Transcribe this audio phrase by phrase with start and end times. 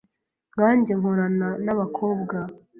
[0.53, 2.37] Nkange nkorana n’abakobwa